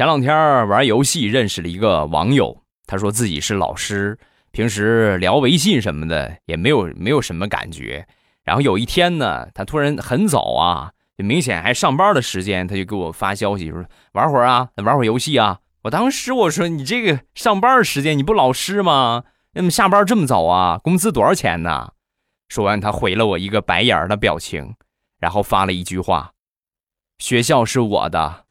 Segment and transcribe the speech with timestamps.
[0.00, 4.18] 前两天玩游戏认识了一个网友，他说自己是老师，
[4.50, 8.08] 平时聊微信什么的也没有没有什么感觉。
[8.42, 15.58] 然后有一天呢，他突然很早啊，就明显还上班的时间，他就给我发消息说玩会儿啊，玩会儿游戏啊。
[15.82, 19.24] 我当时我说你这个上班时间你不老师吗？
[19.52, 20.78] 那么下班这么早啊？
[20.82, 21.92] 工资多少钱呢？
[22.48, 24.76] 说完，他回了我一个白眼儿的表情，
[25.18, 26.32] 然后发了一句话
[27.20, 28.46] ：“学校是我的。”